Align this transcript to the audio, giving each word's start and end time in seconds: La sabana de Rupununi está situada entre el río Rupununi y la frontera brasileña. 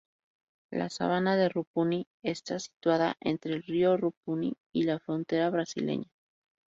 La 0.71 0.89
sabana 0.89 1.35
de 1.35 1.47
Rupununi 1.47 2.07
está 2.23 2.57
situada 2.57 3.17
entre 3.19 3.53
el 3.53 3.61
río 3.61 3.97
Rupununi 3.97 4.55
y 4.73 4.81
la 4.85 4.97
frontera 4.97 5.51
brasileña. 5.51 6.09